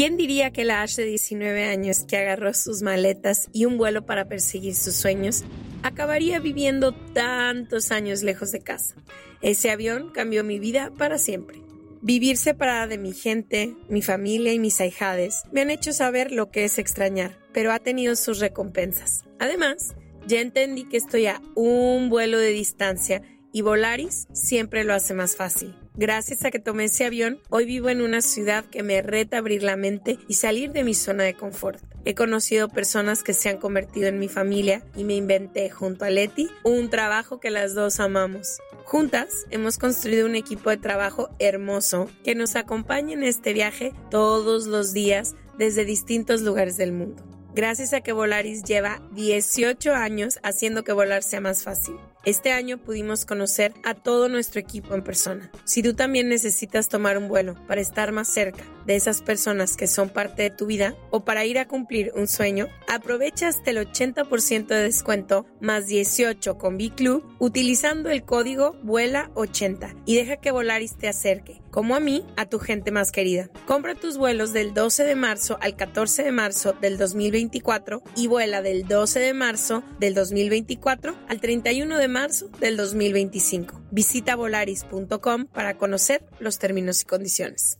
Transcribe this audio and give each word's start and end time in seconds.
¿Quién 0.00 0.16
diría 0.16 0.50
que 0.50 0.64
la 0.64 0.80
Ash 0.80 0.96
de 0.96 1.04
19 1.04 1.64
años 1.64 2.06
que 2.08 2.16
agarró 2.16 2.54
sus 2.54 2.80
maletas 2.80 3.50
y 3.52 3.66
un 3.66 3.76
vuelo 3.76 4.06
para 4.06 4.28
perseguir 4.28 4.74
sus 4.74 4.94
sueños 4.94 5.44
acabaría 5.82 6.40
viviendo 6.40 6.92
tantos 7.12 7.90
años 7.90 8.22
lejos 8.22 8.50
de 8.50 8.60
casa? 8.60 8.94
Ese 9.42 9.70
avión 9.70 10.10
cambió 10.10 10.42
mi 10.42 10.58
vida 10.58 10.90
para 10.96 11.18
siempre. 11.18 11.60
Vivir 12.00 12.38
separada 12.38 12.86
de 12.86 12.96
mi 12.96 13.12
gente, 13.12 13.76
mi 13.90 14.00
familia 14.00 14.54
y 14.54 14.58
mis 14.58 14.80
ahijades 14.80 15.42
me 15.52 15.60
han 15.60 15.70
hecho 15.70 15.92
saber 15.92 16.32
lo 16.32 16.50
que 16.50 16.64
es 16.64 16.78
extrañar, 16.78 17.36
pero 17.52 17.70
ha 17.70 17.78
tenido 17.78 18.16
sus 18.16 18.38
recompensas. 18.38 19.24
Además, 19.38 19.96
ya 20.26 20.40
entendí 20.40 20.84
que 20.84 20.96
estoy 20.96 21.26
a 21.26 21.42
un 21.54 22.08
vuelo 22.08 22.38
de 22.38 22.52
distancia 22.52 23.20
y 23.52 23.60
Volaris 23.60 24.28
siempre 24.32 24.82
lo 24.82 24.94
hace 24.94 25.12
más 25.12 25.36
fácil. 25.36 25.74
Gracias 26.00 26.46
a 26.46 26.50
que 26.50 26.58
tomé 26.58 26.84
ese 26.84 27.04
avión, 27.04 27.40
hoy 27.50 27.66
vivo 27.66 27.90
en 27.90 28.00
una 28.00 28.22
ciudad 28.22 28.64
que 28.64 28.82
me 28.82 29.02
reta 29.02 29.36
abrir 29.36 29.62
la 29.62 29.76
mente 29.76 30.18
y 30.28 30.32
salir 30.32 30.72
de 30.72 30.82
mi 30.82 30.94
zona 30.94 31.24
de 31.24 31.34
confort. 31.34 31.78
He 32.06 32.14
conocido 32.14 32.70
personas 32.70 33.22
que 33.22 33.34
se 33.34 33.50
han 33.50 33.58
convertido 33.58 34.08
en 34.08 34.18
mi 34.18 34.26
familia 34.26 34.82
y 34.96 35.04
me 35.04 35.14
inventé 35.14 35.68
junto 35.68 36.06
a 36.06 36.08
Leti 36.08 36.48
un 36.64 36.88
trabajo 36.88 37.38
que 37.38 37.50
las 37.50 37.74
dos 37.74 38.00
amamos. 38.00 38.60
Juntas 38.84 39.44
hemos 39.50 39.76
construido 39.76 40.24
un 40.24 40.36
equipo 40.36 40.70
de 40.70 40.78
trabajo 40.78 41.28
hermoso 41.38 42.08
que 42.24 42.34
nos 42.34 42.56
acompaña 42.56 43.12
en 43.12 43.22
este 43.22 43.52
viaje 43.52 43.92
todos 44.10 44.66
los 44.66 44.94
días 44.94 45.34
desde 45.58 45.84
distintos 45.84 46.40
lugares 46.40 46.78
del 46.78 46.92
mundo. 46.92 47.22
Gracias 47.54 47.92
a 47.92 48.00
que 48.00 48.12
Volaris 48.12 48.62
lleva 48.62 49.02
18 49.12 49.92
años 49.92 50.38
haciendo 50.42 50.82
que 50.82 50.92
volar 50.92 51.22
sea 51.22 51.42
más 51.42 51.62
fácil. 51.62 51.96
Este 52.26 52.52
año 52.52 52.76
pudimos 52.76 53.24
conocer 53.24 53.72
a 53.82 53.94
todo 53.94 54.28
nuestro 54.28 54.60
equipo 54.60 54.94
en 54.94 55.02
persona. 55.02 55.50
Si 55.64 55.82
tú 55.82 55.94
también 55.94 56.28
necesitas 56.28 56.88
tomar 56.88 57.16
un 57.16 57.28
vuelo 57.28 57.54
para 57.66 57.80
estar 57.80 58.12
más 58.12 58.28
cerca 58.28 58.62
de 58.90 58.96
esas 58.96 59.22
personas 59.22 59.76
que 59.76 59.86
son 59.86 60.08
parte 60.08 60.42
de 60.42 60.50
tu 60.50 60.66
vida 60.66 60.96
o 61.10 61.24
para 61.24 61.44
ir 61.44 61.60
a 61.60 61.68
cumplir 61.68 62.10
un 62.16 62.26
sueño, 62.26 62.66
aprovecha 62.88 63.46
hasta 63.46 63.70
el 63.70 63.78
80% 63.78 64.66
de 64.66 64.82
descuento 64.82 65.46
más 65.60 65.86
18 65.86 66.58
con 66.58 66.76
B-Club 66.76 67.24
utilizando 67.38 68.10
el 68.10 68.24
código 68.24 68.74
VUELA80 68.82 70.02
y 70.06 70.16
deja 70.16 70.38
que 70.38 70.50
Volaris 70.50 70.96
te 70.96 71.06
acerque, 71.06 71.62
como 71.70 71.94
a 71.94 72.00
mí, 72.00 72.26
a 72.36 72.46
tu 72.46 72.58
gente 72.58 72.90
más 72.90 73.12
querida. 73.12 73.48
Compra 73.64 73.94
tus 73.94 74.18
vuelos 74.18 74.52
del 74.52 74.74
12 74.74 75.04
de 75.04 75.14
marzo 75.14 75.56
al 75.60 75.76
14 75.76 76.24
de 76.24 76.32
marzo 76.32 76.72
del 76.72 76.98
2024 76.98 78.02
y 78.16 78.26
vuela 78.26 78.60
del 78.60 78.88
12 78.88 79.20
de 79.20 79.34
marzo 79.34 79.84
del 80.00 80.14
2024 80.14 81.16
al 81.28 81.40
31 81.40 81.96
de 81.96 82.08
marzo 82.08 82.48
del 82.58 82.76
2025. 82.76 83.82
Visita 83.92 84.34
volaris.com 84.34 85.46
para 85.46 85.76
conocer 85.76 86.24
los 86.40 86.58
términos 86.58 87.02
y 87.02 87.04
condiciones. 87.04 87.79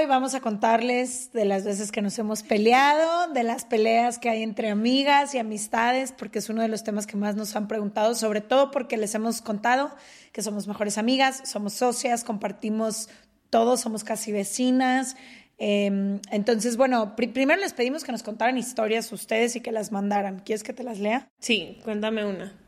Hoy 0.00 0.06
vamos 0.06 0.34
a 0.34 0.40
contarles 0.40 1.30
de 1.34 1.44
las 1.44 1.64
veces 1.64 1.92
que 1.92 2.00
nos 2.00 2.18
hemos 2.18 2.42
peleado, 2.42 3.30
de 3.34 3.42
las 3.42 3.66
peleas 3.66 4.18
que 4.18 4.30
hay 4.30 4.42
entre 4.42 4.70
amigas 4.70 5.34
y 5.34 5.38
amistades, 5.38 6.10
porque 6.10 6.38
es 6.38 6.48
uno 6.48 6.62
de 6.62 6.68
los 6.68 6.84
temas 6.84 7.06
que 7.06 7.18
más 7.18 7.36
nos 7.36 7.54
han 7.54 7.68
preguntado, 7.68 8.14
sobre 8.14 8.40
todo 8.40 8.70
porque 8.70 8.96
les 8.96 9.14
hemos 9.14 9.42
contado 9.42 9.94
que 10.32 10.40
somos 10.40 10.66
mejores 10.66 10.96
amigas, 10.96 11.42
somos 11.44 11.74
socias, 11.74 12.24
compartimos 12.24 13.10
todo, 13.50 13.76
somos 13.76 14.02
casi 14.02 14.32
vecinas. 14.32 15.16
Em, 15.58 16.18
entonces, 16.30 16.78
bueno, 16.78 17.14
primero 17.14 17.60
les 17.60 17.74
pedimos 17.74 18.02
que 18.02 18.10
nos 18.10 18.22
contaran 18.22 18.56
historias 18.56 19.12
ustedes 19.12 19.54
y 19.54 19.60
que 19.60 19.70
las 19.70 19.92
mandaran. 19.92 20.38
¿Quieres 20.38 20.62
que 20.62 20.72
te 20.72 20.82
las 20.82 20.98
lea? 20.98 21.28
Sí, 21.40 21.78
cuéntame 21.84 22.24
una. 22.24 22.58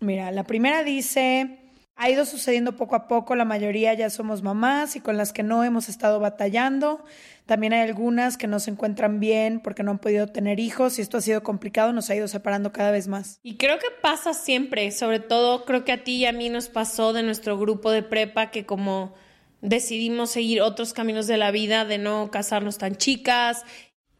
Mira, 0.00 0.30
la 0.32 0.44
primera 0.44 0.84
dice, 0.84 1.63
ha 1.96 2.10
ido 2.10 2.26
sucediendo 2.26 2.76
poco 2.76 2.96
a 2.96 3.06
poco, 3.06 3.36
la 3.36 3.44
mayoría 3.44 3.94
ya 3.94 4.10
somos 4.10 4.42
mamás 4.42 4.96
y 4.96 5.00
con 5.00 5.16
las 5.16 5.32
que 5.32 5.42
no 5.42 5.62
hemos 5.62 5.88
estado 5.88 6.18
batallando. 6.18 7.04
También 7.46 7.72
hay 7.72 7.80
algunas 7.80 8.36
que 8.36 8.46
no 8.46 8.58
se 8.58 8.70
encuentran 8.70 9.20
bien 9.20 9.60
porque 9.60 9.82
no 9.82 9.92
han 9.92 9.98
podido 9.98 10.26
tener 10.26 10.58
hijos 10.58 10.98
y 10.98 11.02
esto 11.02 11.18
ha 11.18 11.20
sido 11.20 11.42
complicado, 11.42 11.92
nos 11.92 12.10
ha 12.10 12.16
ido 12.16 12.26
separando 12.26 12.72
cada 12.72 12.90
vez 12.90 13.06
más. 13.06 13.38
Y 13.42 13.56
creo 13.56 13.78
que 13.78 13.88
pasa 14.02 14.34
siempre, 14.34 14.90
sobre 14.90 15.20
todo 15.20 15.64
creo 15.64 15.84
que 15.84 15.92
a 15.92 16.02
ti 16.02 16.16
y 16.16 16.26
a 16.26 16.32
mí 16.32 16.48
nos 16.48 16.68
pasó 16.68 17.12
de 17.12 17.22
nuestro 17.22 17.58
grupo 17.58 17.90
de 17.90 18.02
prepa 18.02 18.50
que 18.50 18.66
como 18.66 19.14
decidimos 19.60 20.30
seguir 20.30 20.62
otros 20.62 20.94
caminos 20.94 21.26
de 21.26 21.36
la 21.36 21.52
vida, 21.52 21.84
de 21.84 21.98
no 21.98 22.30
casarnos 22.30 22.78
tan 22.78 22.96
chicas 22.96 23.64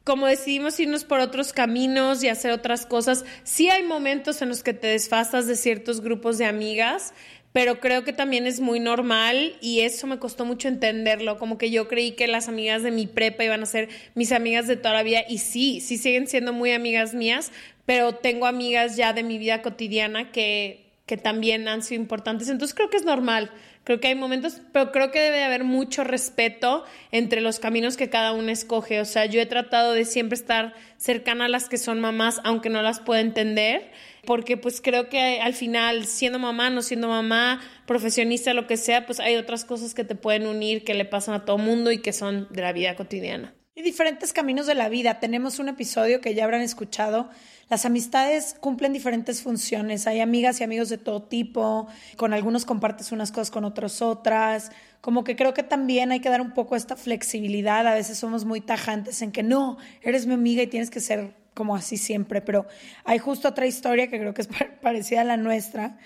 como 0.04 0.26
decidimos 0.26 0.78
irnos 0.78 1.04
por 1.04 1.18
otros 1.20 1.54
caminos 1.54 2.22
y 2.22 2.28
hacer 2.28 2.50
otras 2.52 2.84
cosas, 2.84 3.24
sí 3.42 3.70
hay 3.70 3.82
momentos 3.82 4.42
en 4.42 4.50
los 4.50 4.62
que 4.62 4.74
te 4.74 4.86
desfasas 4.86 5.46
de 5.46 5.56
ciertos 5.56 6.02
grupos 6.02 6.36
de 6.36 6.44
amigas, 6.44 7.14
pero 7.54 7.78
creo 7.78 8.02
que 8.02 8.12
también 8.12 8.48
es 8.48 8.58
muy 8.58 8.80
normal 8.80 9.54
y 9.60 9.82
eso 9.82 10.08
me 10.08 10.18
costó 10.18 10.44
mucho 10.44 10.66
entenderlo, 10.66 11.38
como 11.38 11.56
que 11.56 11.70
yo 11.70 11.86
creí 11.86 12.10
que 12.10 12.26
las 12.26 12.48
amigas 12.48 12.82
de 12.82 12.90
mi 12.90 13.06
prepa 13.06 13.44
iban 13.44 13.62
a 13.62 13.66
ser 13.66 13.88
mis 14.16 14.32
amigas 14.32 14.66
de 14.66 14.74
toda 14.74 14.92
la 14.92 15.04
vida 15.04 15.20
y 15.28 15.38
sí, 15.38 15.80
sí 15.80 15.96
siguen 15.96 16.26
siendo 16.26 16.52
muy 16.52 16.72
amigas 16.72 17.14
mías, 17.14 17.52
pero 17.86 18.16
tengo 18.16 18.46
amigas 18.46 18.96
ya 18.96 19.12
de 19.12 19.22
mi 19.22 19.38
vida 19.38 19.62
cotidiana 19.62 20.32
que, 20.32 20.90
que 21.06 21.16
también 21.16 21.68
han 21.68 21.84
sido 21.84 22.02
importantes, 22.02 22.48
entonces 22.48 22.74
creo 22.74 22.90
que 22.90 22.96
es 22.96 23.04
normal. 23.04 23.52
Creo 23.84 24.00
que 24.00 24.08
hay 24.08 24.14
momentos, 24.14 24.62
pero 24.72 24.90
creo 24.92 25.10
que 25.10 25.20
debe 25.20 25.44
haber 25.44 25.62
mucho 25.62 26.04
respeto 26.04 26.84
entre 27.12 27.42
los 27.42 27.58
caminos 27.58 27.98
que 27.98 28.08
cada 28.08 28.32
uno 28.32 28.50
escoge. 28.50 28.98
O 28.98 29.04
sea, 29.04 29.26
yo 29.26 29.42
he 29.42 29.46
tratado 29.46 29.92
de 29.92 30.06
siempre 30.06 30.36
estar 30.36 30.72
cercana 30.96 31.44
a 31.44 31.48
las 31.48 31.68
que 31.68 31.76
son 31.76 32.00
mamás, 32.00 32.40
aunque 32.44 32.70
no 32.70 32.80
las 32.80 33.00
pueda 33.00 33.20
entender 33.20 33.92
porque 34.24 34.56
pues 34.56 34.80
creo 34.80 35.08
que 35.08 35.40
al 35.40 35.54
final, 35.54 36.06
siendo 36.06 36.38
mamá, 36.38 36.70
no 36.70 36.82
siendo 36.82 37.08
mamá, 37.08 37.60
profesionista, 37.86 38.54
lo 38.54 38.66
que 38.66 38.76
sea, 38.76 39.06
pues 39.06 39.20
hay 39.20 39.36
otras 39.36 39.64
cosas 39.64 39.94
que 39.94 40.04
te 40.04 40.14
pueden 40.14 40.46
unir, 40.46 40.84
que 40.84 40.94
le 40.94 41.04
pasan 41.04 41.34
a 41.34 41.44
todo 41.44 41.58
mundo 41.58 41.92
y 41.92 41.98
que 41.98 42.12
son 42.12 42.48
de 42.50 42.62
la 42.62 42.72
vida 42.72 42.96
cotidiana. 42.96 43.54
Y 43.76 43.82
diferentes 43.82 44.32
caminos 44.32 44.66
de 44.66 44.76
la 44.76 44.88
vida. 44.88 45.18
Tenemos 45.18 45.58
un 45.58 45.68
episodio 45.68 46.20
que 46.20 46.34
ya 46.34 46.44
habrán 46.44 46.60
escuchado. 46.60 47.28
Las 47.68 47.84
amistades 47.84 48.54
cumplen 48.60 48.92
diferentes 48.92 49.42
funciones. 49.42 50.06
Hay 50.06 50.20
amigas 50.20 50.60
y 50.60 50.64
amigos 50.64 50.90
de 50.90 50.98
todo 50.98 51.24
tipo. 51.24 51.88
Con 52.16 52.32
algunos 52.32 52.66
compartes 52.66 53.10
unas 53.10 53.32
cosas, 53.32 53.50
con 53.50 53.64
otros 53.64 54.00
otras. 54.00 54.70
Como 55.00 55.24
que 55.24 55.34
creo 55.34 55.54
que 55.54 55.64
también 55.64 56.12
hay 56.12 56.20
que 56.20 56.28
dar 56.28 56.40
un 56.40 56.54
poco 56.54 56.76
esta 56.76 56.94
flexibilidad. 56.94 57.84
A 57.88 57.94
veces 57.94 58.16
somos 58.16 58.44
muy 58.44 58.60
tajantes 58.60 59.22
en 59.22 59.32
que 59.32 59.42
no, 59.42 59.76
eres 60.02 60.26
mi 60.26 60.34
amiga 60.34 60.62
y 60.62 60.68
tienes 60.68 60.90
que 60.90 61.00
ser 61.00 61.34
como 61.54 61.76
así 61.76 61.96
siempre, 61.96 62.40
pero 62.40 62.66
hay 63.04 63.18
justo 63.18 63.48
otra 63.48 63.66
historia 63.66 64.08
que 64.08 64.18
creo 64.18 64.34
que 64.34 64.42
es 64.42 64.48
parecida 64.82 65.22
a 65.22 65.24
la 65.24 65.36
nuestra, 65.36 65.98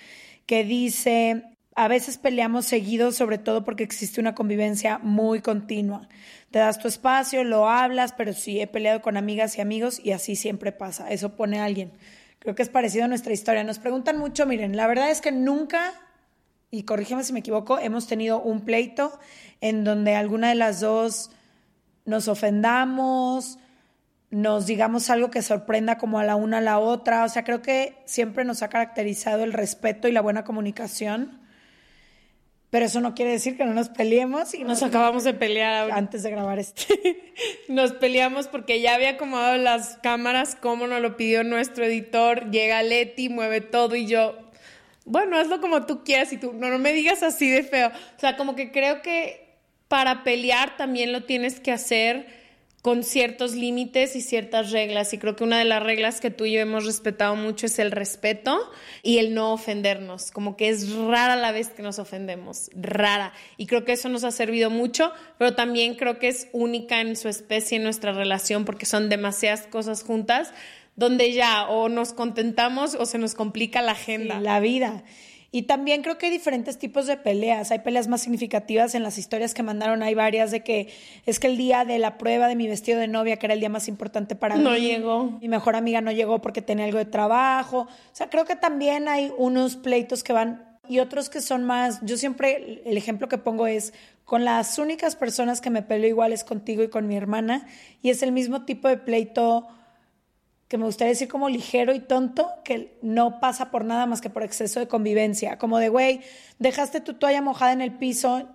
que 0.46 0.64
dice, 0.64 1.42
a 1.74 1.88
veces 1.88 2.18
peleamos 2.18 2.66
seguido, 2.66 3.12
sobre 3.12 3.38
todo 3.38 3.64
porque 3.64 3.84
existe 3.84 4.20
una 4.20 4.34
convivencia 4.34 4.98
muy 4.98 5.40
continua. 5.40 6.08
Te 6.50 6.58
das 6.58 6.78
tu 6.78 6.88
espacio, 6.88 7.44
lo 7.44 7.68
hablas, 7.68 8.12
pero 8.12 8.32
sí 8.32 8.60
he 8.60 8.66
peleado 8.66 9.00
con 9.00 9.16
amigas 9.16 9.56
y 9.58 9.60
amigos 9.60 10.00
y 10.02 10.12
así 10.12 10.34
siempre 10.34 10.72
pasa. 10.72 11.08
Eso 11.10 11.36
pone 11.36 11.60
a 11.60 11.64
alguien. 11.64 11.92
Creo 12.38 12.54
que 12.54 12.62
es 12.62 12.68
parecido 12.68 13.04
a 13.04 13.08
nuestra 13.08 13.32
historia. 13.32 13.62
Nos 13.64 13.78
preguntan 13.78 14.18
mucho, 14.18 14.46
miren, 14.46 14.76
la 14.76 14.86
verdad 14.86 15.10
es 15.10 15.20
que 15.20 15.30
nunca, 15.32 15.92
y 16.70 16.84
corrígeme 16.84 17.22
si 17.24 17.32
me 17.32 17.40
equivoco, 17.40 17.78
hemos 17.78 18.06
tenido 18.06 18.40
un 18.40 18.62
pleito 18.62 19.18
en 19.60 19.84
donde 19.84 20.14
alguna 20.14 20.48
de 20.48 20.54
las 20.54 20.80
dos 20.80 21.30
nos 22.04 22.26
ofendamos, 22.26 23.58
nos 24.30 24.66
digamos 24.66 25.08
algo 25.10 25.30
que 25.30 25.42
sorprenda 25.42 25.96
como 25.96 26.18
a 26.18 26.24
la 26.24 26.36
una 26.36 26.58
a 26.58 26.60
la 26.60 26.78
otra. 26.78 27.24
O 27.24 27.28
sea, 27.28 27.44
creo 27.44 27.62
que 27.62 27.96
siempre 28.04 28.44
nos 28.44 28.62
ha 28.62 28.68
caracterizado 28.68 29.44
el 29.44 29.52
respeto 29.52 30.08
y 30.08 30.12
la 30.12 30.20
buena 30.20 30.44
comunicación. 30.44 31.40
Pero 32.70 32.84
eso 32.84 33.00
no 33.00 33.14
quiere 33.14 33.30
decir 33.30 33.56
que 33.56 33.64
no 33.64 33.72
nos 33.72 33.88
peleemos 33.88 34.52
y 34.52 34.62
nos, 34.62 34.82
acabamos 34.82 35.24
de 35.24 35.32
pelear 35.32 35.90
antes 35.90 36.22
de 36.22 36.30
grabar 36.30 36.58
este. 36.58 37.32
nos 37.68 37.92
peleamos 37.92 38.46
porque 38.46 38.82
ya 38.82 38.94
había 38.94 39.10
acomodado 39.10 39.56
las 39.56 39.96
cámaras 40.02 40.54
como 40.54 40.86
nos 40.86 41.00
lo 41.00 41.16
pidió 41.16 41.44
nuestro 41.44 41.86
editor. 41.86 42.50
Llega 42.50 42.82
Leti, 42.82 43.30
mueve 43.30 43.62
todo 43.62 43.96
y 43.96 44.04
yo, 44.04 44.36
bueno, 45.06 45.38
hazlo 45.38 45.62
como 45.62 45.86
tú 45.86 46.04
quieras 46.04 46.30
y 46.34 46.36
tú 46.36 46.52
no, 46.52 46.68
no 46.68 46.78
me 46.78 46.92
digas 46.92 47.22
así 47.22 47.48
de 47.48 47.62
feo. 47.62 47.88
O 47.88 48.20
sea, 48.20 48.36
como 48.36 48.54
que 48.54 48.70
creo 48.70 49.00
que 49.00 49.48
para 49.88 50.22
pelear 50.22 50.76
también 50.76 51.12
lo 51.12 51.24
tienes 51.24 51.60
que 51.60 51.72
hacer 51.72 52.37
con 52.88 53.04
ciertos 53.04 53.54
límites 53.54 54.16
y 54.16 54.22
ciertas 54.22 54.70
reglas. 54.70 55.12
Y 55.12 55.18
creo 55.18 55.36
que 55.36 55.44
una 55.44 55.58
de 55.58 55.66
las 55.66 55.82
reglas 55.82 56.22
que 56.22 56.30
tú 56.30 56.46
y 56.46 56.52
yo 56.52 56.60
hemos 56.60 56.86
respetado 56.86 57.36
mucho 57.36 57.66
es 57.66 57.78
el 57.78 57.90
respeto 57.90 58.58
y 59.02 59.18
el 59.18 59.34
no 59.34 59.52
ofendernos. 59.52 60.30
Como 60.30 60.56
que 60.56 60.70
es 60.70 60.94
rara 60.94 61.36
la 61.36 61.52
vez 61.52 61.68
que 61.68 61.82
nos 61.82 61.98
ofendemos, 61.98 62.70
rara. 62.74 63.34
Y 63.58 63.66
creo 63.66 63.84
que 63.84 63.92
eso 63.92 64.08
nos 64.08 64.24
ha 64.24 64.30
servido 64.30 64.70
mucho, 64.70 65.12
pero 65.36 65.54
también 65.54 65.96
creo 65.96 66.18
que 66.18 66.28
es 66.28 66.48
única 66.52 67.02
en 67.02 67.14
su 67.16 67.28
especie, 67.28 67.76
en 67.76 67.82
nuestra 67.82 68.12
relación, 68.12 68.64
porque 68.64 68.86
son 68.86 69.10
demasiadas 69.10 69.66
cosas 69.66 70.02
juntas, 70.02 70.54
donde 70.96 71.34
ya 71.34 71.68
o 71.68 71.90
nos 71.90 72.14
contentamos 72.14 72.94
o 72.94 73.04
se 73.04 73.18
nos 73.18 73.34
complica 73.34 73.82
la 73.82 73.92
agenda. 73.92 74.40
la 74.40 74.60
vida. 74.60 75.04
Y 75.50 75.62
también 75.62 76.02
creo 76.02 76.18
que 76.18 76.26
hay 76.26 76.32
diferentes 76.32 76.78
tipos 76.78 77.06
de 77.06 77.16
peleas. 77.16 77.70
Hay 77.70 77.78
peleas 77.78 78.06
más 78.06 78.20
significativas 78.20 78.94
en 78.94 79.02
las 79.02 79.16
historias 79.16 79.54
que 79.54 79.62
mandaron. 79.62 80.02
Hay 80.02 80.14
varias 80.14 80.50
de 80.50 80.62
que 80.62 80.88
es 81.24 81.40
que 81.40 81.46
el 81.46 81.56
día 81.56 81.86
de 81.86 81.98
la 81.98 82.18
prueba 82.18 82.48
de 82.48 82.54
mi 82.54 82.68
vestido 82.68 83.00
de 83.00 83.08
novia, 83.08 83.38
que 83.38 83.46
era 83.46 83.54
el 83.54 83.60
día 83.60 83.70
más 83.70 83.88
importante 83.88 84.34
para 84.36 84.56
mí. 84.56 84.62
No 84.62 84.76
llegó. 84.76 85.38
Mi 85.40 85.48
mejor 85.48 85.74
amiga 85.74 86.02
no 86.02 86.12
llegó 86.12 86.42
porque 86.42 86.60
tenía 86.60 86.84
algo 86.84 86.98
de 86.98 87.06
trabajo. 87.06 87.80
O 87.80 87.88
sea, 88.12 88.28
creo 88.28 88.44
que 88.44 88.56
también 88.56 89.08
hay 89.08 89.32
unos 89.38 89.76
pleitos 89.76 90.22
que 90.22 90.34
van 90.34 90.78
y 90.86 90.98
otros 90.98 91.30
que 91.30 91.40
son 91.40 91.64
más. 91.64 92.00
Yo 92.02 92.18
siempre, 92.18 92.82
el 92.84 92.96
ejemplo 92.98 93.28
que 93.28 93.38
pongo 93.38 93.66
es 93.66 93.94
con 94.26 94.44
las 94.44 94.78
únicas 94.78 95.16
personas 95.16 95.62
que 95.62 95.70
me 95.70 95.80
peleo 95.80 96.10
igual 96.10 96.34
es 96.34 96.44
contigo 96.44 96.82
y 96.82 96.90
con 96.90 97.06
mi 97.06 97.16
hermana. 97.16 97.66
Y 98.02 98.10
es 98.10 98.22
el 98.22 98.32
mismo 98.32 98.66
tipo 98.66 98.86
de 98.88 98.98
pleito 98.98 99.66
que 100.68 100.76
me 100.76 100.84
gustaría 100.84 101.12
decir 101.12 101.28
como 101.28 101.48
ligero 101.48 101.94
y 101.94 102.00
tonto, 102.00 102.50
que 102.62 102.98
no 103.00 103.40
pasa 103.40 103.70
por 103.70 103.84
nada 103.84 104.06
más 104.06 104.20
que 104.20 104.30
por 104.30 104.42
exceso 104.42 104.80
de 104.80 104.86
convivencia. 104.86 105.58
Como 105.58 105.78
de, 105.78 105.88
güey, 105.88 106.20
dejaste 106.58 107.00
tu 107.00 107.14
toalla 107.14 107.40
mojada 107.40 107.72
en 107.72 107.80
el 107.80 107.96
piso, 107.96 108.48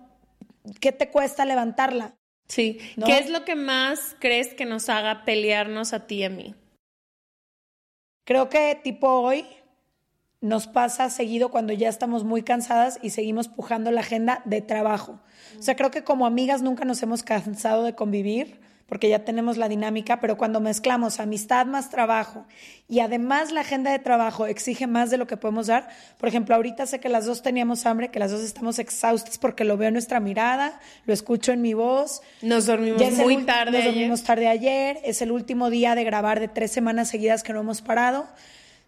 ¿qué 0.80 0.92
te 0.92 1.10
cuesta 1.10 1.44
levantarla? 1.44 2.14
Sí. 2.48 2.78
¿Qué 3.04 3.18
es 3.18 3.30
lo 3.30 3.44
que 3.44 3.56
más 3.56 4.16
crees 4.20 4.54
que 4.54 4.64
nos 4.64 4.88
haga 4.88 5.24
pelearnos 5.24 5.92
a 5.92 6.06
ti 6.06 6.16
y 6.16 6.24
a 6.24 6.30
mí? 6.30 6.54
Creo 8.24 8.48
que 8.48 8.78
tipo 8.82 9.08
hoy 9.08 9.44
nos 10.40 10.66
pasa 10.66 11.10
seguido 11.10 11.50
cuando 11.50 11.72
ya 11.72 11.88
estamos 11.88 12.22
muy 12.22 12.42
cansadas 12.42 12.98
y 13.02 13.10
seguimos 13.10 13.48
pujando 13.48 13.90
la 13.90 14.02
agenda 14.02 14.42
de 14.44 14.60
trabajo. 14.60 15.20
O 15.58 15.62
sea, 15.62 15.74
creo 15.74 15.90
que 15.90 16.04
como 16.04 16.26
amigas 16.26 16.62
nunca 16.62 16.84
nos 16.84 17.02
hemos 17.02 17.22
cansado 17.22 17.82
de 17.82 17.94
convivir 17.94 18.60
porque 18.88 19.08
ya 19.08 19.24
tenemos 19.24 19.56
la 19.56 19.68
dinámica, 19.68 20.20
pero 20.20 20.36
cuando 20.36 20.60
mezclamos 20.60 21.20
amistad 21.20 21.66
más 21.66 21.90
trabajo 21.90 22.46
y 22.88 23.00
además 23.00 23.50
la 23.50 23.62
agenda 23.62 23.90
de 23.90 23.98
trabajo 23.98 24.46
exige 24.46 24.86
más 24.86 25.10
de 25.10 25.16
lo 25.16 25.26
que 25.26 25.36
podemos 25.36 25.68
dar, 25.68 25.88
por 26.18 26.28
ejemplo, 26.28 26.54
ahorita 26.54 26.86
sé 26.86 27.00
que 27.00 27.08
las 27.08 27.24
dos 27.24 27.42
teníamos 27.42 27.86
hambre, 27.86 28.10
que 28.10 28.18
las 28.18 28.30
dos 28.30 28.42
estamos 28.42 28.78
exhaustas 28.78 29.38
porque 29.38 29.64
lo 29.64 29.76
veo 29.76 29.88
en 29.88 29.94
nuestra 29.94 30.20
mirada, 30.20 30.80
lo 31.06 31.14
escucho 31.14 31.52
en 31.52 31.62
mi 31.62 31.74
voz. 31.74 32.20
Nos 32.42 32.66
dormimos 32.66 33.00
muy 33.14 33.44
tarde. 33.44 33.72
Nos 33.72 33.84
dormimos 33.84 34.22
tarde 34.22 34.48
ayer, 34.48 34.98
es 35.04 35.22
el 35.22 35.32
último 35.32 35.70
día 35.70 35.94
de 35.94 36.04
grabar 36.04 36.40
de 36.40 36.48
tres 36.48 36.70
semanas 36.70 37.08
seguidas 37.08 37.42
que 37.42 37.52
no 37.52 37.60
hemos 37.60 37.80
parado. 37.80 38.26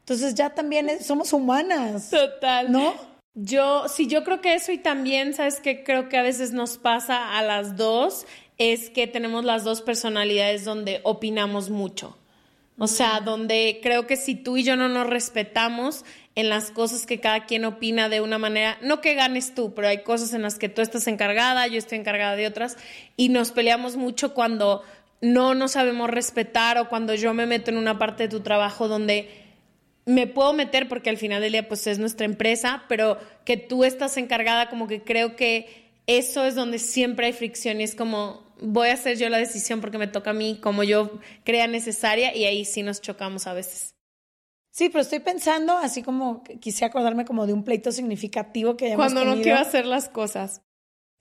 Entonces 0.01 0.35
ya 0.35 0.51
también 0.51 1.03
somos 1.03 1.33
humanas. 1.33 2.11
Total. 2.11 2.71
¿No? 2.71 2.95
Yo, 3.39 3.87
sí, 3.89 4.07
yo 4.07 4.25
creo 4.25 4.41
que 4.41 4.55
eso 4.55 4.73
y 4.73 4.79
también, 4.79 5.35
¿sabes 5.35 5.61
qué? 5.61 5.85
Creo 5.85 6.09
que 6.09 6.17
a 6.17 6.23
veces 6.23 6.53
nos 6.53 6.79
pasa 6.79 7.37
a 7.37 7.43
las 7.43 7.77
dos 7.77 8.25
es 8.59 8.91
que 8.91 9.07
tenemos 9.07 9.45
las 9.45 9.65
dos 9.65 9.83
personalidades 9.83 10.65
donde 10.65 11.01
opinamos 11.03 11.71
mucho. 11.71 12.17
O 12.79 12.89
sea, 12.89 13.21
donde 13.21 13.81
creo 13.83 14.07
que 14.07 14.17
si 14.17 14.35
tú 14.35 14.59
y 14.59 14.63
yo 14.63 14.77
no 14.77 14.89
nos 14.89 15.07
respetamos 15.07 16.05
en 16.35 16.51
las 16.51 16.71
cosas 16.71 17.07
que 17.07 17.21
cada 17.21 17.47
quien 17.47 17.65
opina 17.65 18.11
de 18.11 18.21
una 18.21 18.37
manera, 18.37 18.77
no 18.83 19.01
que 19.01 19.15
ganes 19.15 19.55
tú, 19.55 19.73
pero 19.75 19.89
hay 19.89 20.03
cosas 20.03 20.35
en 20.35 20.43
las 20.43 20.59
que 20.59 20.69
tú 20.69 20.83
estás 20.83 21.07
encargada, 21.07 21.67
yo 21.67 21.79
estoy 21.79 21.99
encargada 21.99 22.37
de 22.37 22.47
otras, 22.47 22.77
y 23.17 23.31
nos 23.31 23.53
peleamos 23.53 23.97
mucho 23.97 24.35
cuando 24.35 24.83
no 25.23 25.55
nos 25.55 25.73
sabemos 25.73 26.11
respetar 26.11 26.77
o 26.77 26.91
cuando 26.91 27.15
yo 27.15 27.33
me 27.33 27.47
meto 27.47 27.71
en 27.71 27.79
una 27.79 27.99
parte 27.99 28.25
de 28.25 28.29
tu 28.29 28.41
trabajo 28.41 28.89
donde 28.89 29.31
me 30.05 30.27
puedo 30.27 30.53
meter 30.53 30.89
porque 30.89 31.09
al 31.09 31.17
final 31.17 31.41
del 31.41 31.53
día 31.53 31.69
pues 31.69 31.87
es 31.87 31.99
nuestra 31.99 32.27
empresa, 32.27 32.85
pero 32.89 33.19
que 33.47 33.57
tú 33.57 33.85
estás 33.85 34.19
encargada 34.19 34.69
como 34.69 34.87
que 34.87 35.03
creo 35.03 35.35
que 35.35 35.87
eso 36.07 36.45
es 36.45 36.55
donde 36.55 36.79
siempre 36.79 37.27
hay 37.27 37.33
fricción 37.33 37.81
y 37.81 37.85
es 37.85 37.95
como, 37.95 38.46
voy 38.61 38.89
a 38.89 38.95
hacer 38.95 39.19
yo 39.19 39.29
la 39.29 39.39
decisión 39.39 39.81
porque 39.81 39.99
me 39.99 40.07
toca 40.07 40.31
a 40.31 40.35
mí 40.35 40.59
como 40.63 40.83
yo 40.83 41.19
crea 41.45 41.67
necesaria 41.67 42.35
y 42.35 42.45
ahí 42.45 42.65
sí 42.65 42.83
nos 42.83 43.01
chocamos 43.01 43.47
a 43.47 43.55
veces. 43.55 43.95
Sí, 44.71 44.91
pero 44.91 45.01
estoy 45.01 45.21
pensando 45.21 45.79
así 45.79 46.03
como 46.03 46.45
quise 46.61 46.85
acordarme 46.85 47.25
como 47.25 47.47
de 47.47 47.55
un 47.55 47.65
pleito 47.65 47.93
significativo 47.93 48.77
que 48.77 48.87
hayamos 48.87 49.13
Cuando 49.13 49.25
no 49.25 49.43
quiero 49.43 49.59
hacer 49.59 49.87
las 49.87 50.09
cosas. 50.09 50.63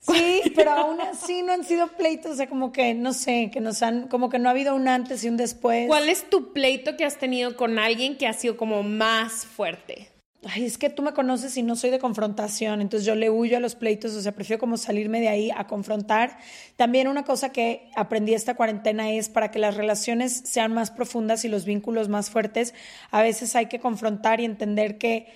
Sí, 0.00 0.42
pero 0.54 0.72
aún 0.72 1.00
así 1.00 1.42
no 1.42 1.52
han 1.52 1.64
sido 1.64 1.88
pleitos, 1.88 2.32
o 2.32 2.36
sea, 2.36 2.48
como 2.48 2.70
que, 2.70 2.94
no 2.94 3.12
sé, 3.12 3.50
que 3.52 3.60
nos 3.60 3.82
han, 3.82 4.08
como 4.08 4.28
que 4.28 4.38
no 4.38 4.48
ha 4.48 4.52
habido 4.52 4.74
un 4.74 4.88
antes 4.88 5.24
y 5.24 5.28
un 5.28 5.36
después. 5.36 5.86
¿Cuál 5.88 6.08
es 6.08 6.28
tu 6.28 6.52
pleito 6.52 6.96
que 6.96 7.04
has 7.04 7.18
tenido 7.18 7.56
con 7.56 7.78
alguien 7.78 8.16
que 8.18 8.26
ha 8.26 8.32
sido 8.32 8.56
como 8.56 8.82
más 8.82 9.46
fuerte? 9.46 10.15
Ay, 10.44 10.64
es 10.64 10.78
que 10.78 10.90
tú 10.90 11.02
me 11.02 11.12
conoces 11.12 11.56
y 11.56 11.62
no 11.62 11.76
soy 11.76 11.90
de 11.90 11.98
confrontación, 11.98 12.80
entonces 12.80 13.06
yo 13.06 13.14
le 13.14 13.30
huyo 13.30 13.56
a 13.56 13.60
los 13.60 13.74
pleitos, 13.74 14.14
o 14.14 14.20
sea, 14.20 14.32
prefiero 14.32 14.60
como 14.60 14.76
salirme 14.76 15.20
de 15.20 15.28
ahí 15.28 15.50
a 15.50 15.66
confrontar. 15.66 16.38
También 16.76 17.08
una 17.08 17.24
cosa 17.24 17.50
que 17.50 17.90
aprendí 17.96 18.34
esta 18.34 18.54
cuarentena 18.54 19.10
es 19.10 19.28
para 19.28 19.50
que 19.50 19.58
las 19.58 19.76
relaciones 19.76 20.42
sean 20.44 20.72
más 20.72 20.90
profundas 20.90 21.44
y 21.44 21.48
los 21.48 21.64
vínculos 21.64 22.08
más 22.08 22.30
fuertes, 22.30 22.74
a 23.10 23.22
veces 23.22 23.56
hay 23.56 23.66
que 23.66 23.80
confrontar 23.80 24.40
y 24.40 24.44
entender 24.44 24.98
que 24.98 25.26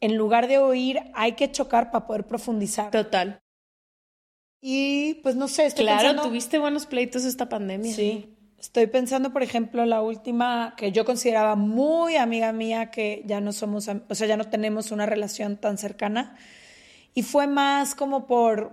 en 0.00 0.16
lugar 0.16 0.48
de 0.48 0.58
oír, 0.58 1.00
hay 1.14 1.32
que 1.32 1.50
chocar 1.50 1.90
para 1.90 2.06
poder 2.06 2.26
profundizar. 2.26 2.90
Total. 2.90 3.40
Y 4.60 5.14
pues 5.22 5.34
no 5.34 5.48
sé, 5.48 5.66
estoy 5.66 5.86
Claro, 5.86 6.22
tuviste 6.22 6.58
buenos 6.58 6.86
pleitos 6.86 7.24
esta 7.24 7.48
pandemia. 7.48 7.94
Sí. 7.94 8.34
Estoy 8.64 8.86
pensando, 8.86 9.30
por 9.30 9.42
ejemplo, 9.42 9.84
la 9.84 10.00
última 10.00 10.72
que 10.78 10.90
yo 10.90 11.04
consideraba 11.04 11.54
muy 11.54 12.16
amiga 12.16 12.50
mía, 12.50 12.90
que 12.90 13.22
ya 13.26 13.38
no 13.42 13.52
somos, 13.52 13.90
o 14.08 14.14
sea, 14.14 14.26
ya 14.26 14.38
no 14.38 14.48
tenemos 14.48 14.90
una 14.90 15.04
relación 15.04 15.58
tan 15.58 15.76
cercana. 15.76 16.34
Y 17.12 17.24
fue 17.24 17.46
más 17.46 17.94
como 17.94 18.26
por 18.26 18.72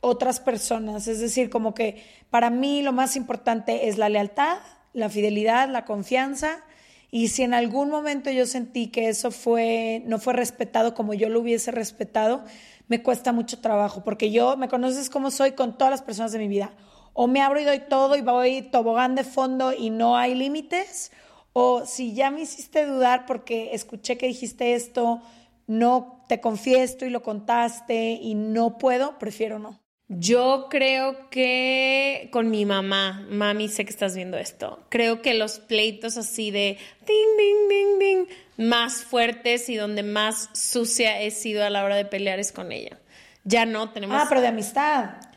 otras 0.00 0.38
personas. 0.38 1.08
Es 1.08 1.18
decir, 1.18 1.50
como 1.50 1.74
que 1.74 2.04
para 2.30 2.50
mí 2.50 2.82
lo 2.82 2.92
más 2.92 3.16
importante 3.16 3.88
es 3.88 3.98
la 3.98 4.08
lealtad, 4.08 4.58
la 4.92 5.08
fidelidad, 5.08 5.68
la 5.68 5.84
confianza. 5.84 6.62
Y 7.10 7.28
si 7.28 7.42
en 7.42 7.54
algún 7.54 7.90
momento 7.90 8.30
yo 8.30 8.46
sentí 8.46 8.92
que 8.92 9.08
eso 9.08 9.32
fue, 9.32 10.04
no 10.06 10.20
fue 10.20 10.34
respetado 10.34 10.94
como 10.94 11.14
yo 11.14 11.28
lo 11.28 11.40
hubiese 11.40 11.72
respetado, 11.72 12.44
me 12.86 13.02
cuesta 13.02 13.32
mucho 13.32 13.58
trabajo, 13.58 14.04
porque 14.04 14.30
yo 14.30 14.56
me 14.56 14.68
conoces 14.68 15.10
como 15.10 15.32
soy 15.32 15.52
con 15.52 15.76
todas 15.76 15.90
las 15.90 16.02
personas 16.02 16.30
de 16.30 16.38
mi 16.38 16.46
vida 16.46 16.70
o 17.20 17.26
me 17.26 17.42
abro 17.42 17.58
y 17.58 17.64
doy 17.64 17.80
todo 17.80 18.14
y 18.14 18.20
voy 18.20 18.62
tobogán 18.62 19.16
de 19.16 19.24
fondo 19.24 19.72
y 19.72 19.90
no 19.90 20.16
hay 20.16 20.36
límites, 20.36 21.10
o 21.52 21.84
si 21.84 22.14
ya 22.14 22.30
me 22.30 22.42
hiciste 22.42 22.86
dudar 22.86 23.26
porque 23.26 23.70
escuché 23.72 24.16
que 24.16 24.28
dijiste 24.28 24.74
esto, 24.74 25.20
no 25.66 26.24
te 26.28 26.40
confieso 26.40 27.06
y 27.06 27.10
lo 27.10 27.24
contaste 27.24 28.12
y 28.22 28.36
no 28.36 28.78
puedo, 28.78 29.18
prefiero 29.18 29.58
no. 29.58 29.80
Yo 30.06 30.68
creo 30.70 31.28
que 31.28 32.28
con 32.30 32.50
mi 32.50 32.64
mamá, 32.64 33.26
mami, 33.28 33.66
sé 33.66 33.84
que 33.84 33.90
estás 33.90 34.14
viendo 34.14 34.38
esto, 34.38 34.78
creo 34.88 35.20
que 35.20 35.34
los 35.34 35.58
pleitos 35.58 36.18
así 36.18 36.52
de 36.52 36.78
ding, 37.04 37.36
ding, 37.36 37.68
ding, 37.68 37.98
ding, 37.98 38.26
más 38.68 39.02
fuertes 39.02 39.68
y 39.68 39.74
donde 39.74 40.04
más 40.04 40.50
sucia 40.52 41.20
he 41.20 41.32
sido 41.32 41.64
a 41.64 41.70
la 41.70 41.82
hora 41.82 41.96
de 41.96 42.04
pelear 42.04 42.38
es 42.38 42.52
con 42.52 42.70
ella. 42.70 42.96
Ya 43.42 43.66
no 43.66 43.90
tenemos... 43.90 44.16
Ah, 44.22 44.26
pero 44.28 44.40
de 44.40 44.46
amistad. 44.46 45.27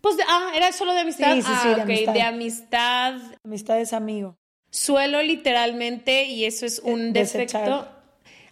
Pues, 0.00 0.16
ah, 0.26 0.52
era 0.54 0.72
solo 0.72 0.92
de 0.92 1.00
amistad. 1.00 1.34
Sí, 1.34 1.42
sí, 1.42 1.48
sí, 1.48 1.68
ah, 1.70 1.74
de 1.74 1.82
amistad. 1.82 2.12
De 2.12 2.22
amistad. 2.22 3.14
Amistad 3.44 3.80
es 3.80 3.92
amigo. 3.92 4.36
Suelo 4.70 5.22
literalmente, 5.22 6.24
y 6.24 6.44
eso 6.44 6.64
es 6.66 6.78
un 6.78 7.12
defecto. 7.12 7.88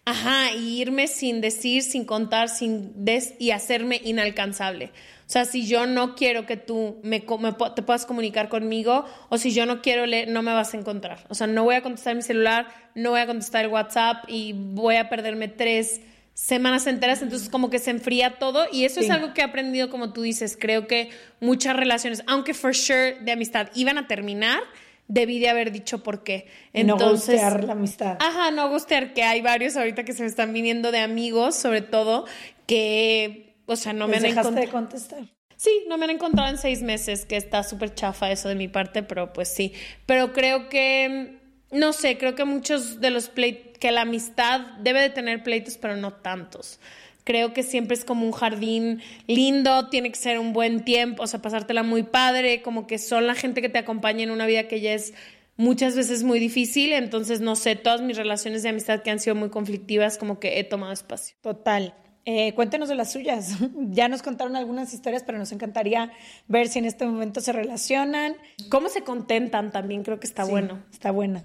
Ajá, 0.04 0.52
y 0.52 0.80
irme 0.80 1.06
sin 1.06 1.42
decir, 1.42 1.82
sin 1.82 2.06
contar, 2.06 2.48
sin 2.48 3.04
des 3.04 3.34
y 3.38 3.50
hacerme 3.50 4.00
inalcanzable. 4.02 4.86
O 4.86 5.30
sea, 5.30 5.44
si 5.44 5.66
yo 5.66 5.84
no 5.84 6.14
quiero 6.14 6.46
que 6.46 6.56
tú 6.56 6.98
me, 7.02 7.22
me, 7.40 7.52
te 7.74 7.82
puedas 7.82 8.06
comunicar 8.06 8.48
conmigo 8.48 9.04
o 9.28 9.36
si 9.36 9.52
yo 9.52 9.66
no 9.66 9.82
quiero 9.82 10.06
leer, 10.06 10.28
no 10.28 10.40
me 10.40 10.54
vas 10.54 10.72
a 10.72 10.78
encontrar. 10.78 11.26
O 11.28 11.34
sea, 11.34 11.46
no 11.46 11.64
voy 11.64 11.74
a 11.74 11.82
contestar 11.82 12.14
mi 12.14 12.22
celular, 12.22 12.68
no 12.94 13.10
voy 13.10 13.20
a 13.20 13.26
contestar 13.26 13.66
el 13.66 13.70
WhatsApp 13.70 14.24
y 14.28 14.54
voy 14.54 14.96
a 14.96 15.10
perderme 15.10 15.48
tres 15.48 16.00
semanas 16.38 16.86
enteras, 16.86 17.20
entonces 17.20 17.48
como 17.48 17.68
que 17.68 17.80
se 17.80 17.90
enfría 17.90 18.38
todo 18.38 18.66
y 18.70 18.84
eso 18.84 19.00
es 19.00 19.10
algo 19.10 19.34
que 19.34 19.40
he 19.40 19.44
aprendido 19.44 19.90
como 19.90 20.12
tú 20.12 20.22
dices, 20.22 20.56
creo 20.58 20.86
que 20.86 21.10
muchas 21.40 21.74
relaciones, 21.74 22.22
aunque 22.28 22.54
for 22.54 22.76
sure 22.76 23.18
de 23.20 23.32
amistad 23.32 23.70
iban 23.74 23.98
a 23.98 24.06
terminar, 24.06 24.60
debí 25.08 25.40
de 25.40 25.48
haber 25.48 25.72
dicho 25.72 26.04
por 26.04 26.22
qué. 26.22 26.46
Entonces, 26.72 27.40
no 27.40 27.42
gustear 27.42 27.64
la 27.64 27.72
amistad. 27.72 28.18
Ajá, 28.20 28.52
no 28.52 28.68
gustear, 28.70 29.14
que 29.14 29.24
hay 29.24 29.40
varios 29.40 29.76
ahorita 29.76 30.04
que 30.04 30.12
se 30.12 30.22
me 30.22 30.28
están 30.28 30.52
viniendo 30.52 30.92
de 30.92 31.00
amigos, 31.00 31.56
sobre 31.56 31.82
todo, 31.82 32.24
que, 32.66 33.56
o 33.66 33.74
sea, 33.74 33.92
no 33.92 34.06
me 34.06 34.18
han 34.18 34.26
encontrado. 34.26 34.52
de 34.60 34.68
contestar. 34.68 35.24
Sí, 35.56 35.86
no 35.88 35.98
me 35.98 36.04
han 36.04 36.10
encontrado 36.10 36.50
en 36.50 36.58
seis 36.58 36.82
meses, 36.82 37.26
que 37.26 37.36
está 37.36 37.64
súper 37.64 37.96
chafa 37.96 38.30
eso 38.30 38.48
de 38.48 38.54
mi 38.54 38.68
parte, 38.68 39.02
pero 39.02 39.32
pues 39.32 39.48
sí. 39.48 39.72
Pero 40.06 40.32
creo 40.32 40.68
que 40.68 41.40
no 41.70 41.92
sé, 41.92 42.18
creo 42.18 42.34
que 42.34 42.44
muchos 42.44 43.00
de 43.00 43.10
los 43.10 43.28
pleitos, 43.28 43.78
que 43.78 43.92
la 43.92 44.02
amistad 44.02 44.60
debe 44.80 45.00
de 45.00 45.10
tener 45.10 45.42
pleitos, 45.42 45.76
pero 45.76 45.96
no 45.96 46.12
tantos. 46.12 46.80
Creo 47.24 47.52
que 47.52 47.62
siempre 47.62 47.94
es 47.94 48.04
como 48.04 48.24
un 48.24 48.32
jardín 48.32 49.02
lindo, 49.26 49.88
tiene 49.88 50.10
que 50.10 50.18
ser 50.18 50.38
un 50.38 50.52
buen 50.52 50.84
tiempo, 50.84 51.24
o 51.24 51.26
sea, 51.26 51.42
pasártela 51.42 51.82
muy 51.82 52.02
padre, 52.02 52.62
como 52.62 52.86
que 52.86 52.98
son 52.98 53.26
la 53.26 53.34
gente 53.34 53.60
que 53.60 53.68
te 53.68 53.78
acompaña 53.78 54.22
en 54.22 54.30
una 54.30 54.46
vida 54.46 54.66
que 54.66 54.80
ya 54.80 54.94
es 54.94 55.12
muchas 55.56 55.94
veces 55.94 56.22
muy 56.22 56.38
difícil, 56.38 56.92
entonces 56.92 57.40
no 57.40 57.54
sé, 57.54 57.76
todas 57.76 58.00
mis 58.00 58.16
relaciones 58.16 58.62
de 58.62 58.70
amistad 58.70 59.02
que 59.02 59.10
han 59.10 59.20
sido 59.20 59.36
muy 59.36 59.50
conflictivas, 59.50 60.16
como 60.16 60.40
que 60.40 60.58
he 60.58 60.64
tomado 60.64 60.92
espacio. 60.92 61.36
Total. 61.42 61.94
Eh, 62.24 62.54
cuéntenos 62.54 62.88
de 62.88 62.94
las 62.94 63.12
suyas. 63.12 63.56
ya 63.90 64.08
nos 64.08 64.22
contaron 64.22 64.56
algunas 64.56 64.92
historias, 64.94 65.22
pero 65.22 65.38
nos 65.38 65.52
encantaría 65.52 66.12
ver 66.46 66.68
si 66.68 66.78
en 66.78 66.84
este 66.84 67.06
momento 67.06 67.40
se 67.40 67.52
relacionan. 67.52 68.36
¿Cómo 68.70 68.88
se 68.88 69.02
contentan? 69.02 69.70
También 69.70 70.02
creo 70.02 70.20
que 70.20 70.26
está 70.26 70.44
bueno. 70.44 70.82
Está 70.92 71.10
buena. 71.10 71.44